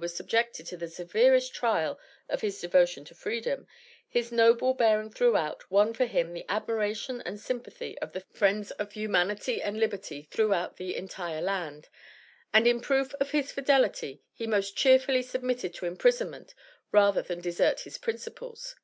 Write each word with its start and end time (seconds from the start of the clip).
was 0.00 0.14
subjected 0.14 0.64
to 0.64 0.76
the 0.76 0.86
severest 0.86 1.52
trial 1.52 1.98
of 2.28 2.40
his 2.40 2.60
devotion 2.60 3.04
to 3.04 3.16
Freedom, 3.16 3.66
his 4.08 4.30
noble 4.30 4.72
bearing 4.72 5.10
throughout, 5.10 5.68
won 5.72 5.92
for 5.92 6.04
him 6.04 6.32
the 6.32 6.44
admiration 6.48 7.20
and 7.22 7.40
sympathy 7.40 7.98
of 7.98 8.12
the 8.12 8.20
friends 8.20 8.70
of 8.70 8.92
humanity 8.92 9.60
and 9.60 9.76
liberty 9.80 10.22
throughout 10.30 10.76
the 10.76 10.94
entire 10.94 11.40
land, 11.42 11.88
and 12.54 12.64
in 12.68 12.80
proof 12.80 13.12
of 13.14 13.32
his 13.32 13.50
fidelity, 13.50 14.22
he 14.32 14.46
most 14.46 14.76
cheerfully 14.76 15.20
submitted 15.20 15.74
to 15.74 15.84
imprisonment 15.84 16.54
rather 16.92 17.20
than 17.20 17.40
desert 17.40 17.80
his 17.80 17.98
principles. 17.98 18.76